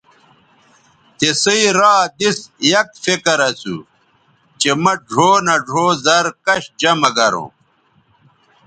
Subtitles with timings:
[1.17, 2.37] تِسئ را دِس
[2.71, 3.75] یک فکر اسُو
[4.59, 7.49] چہء مہ ڙھؤ نہ ڙھؤ زَر کش جمہ گروں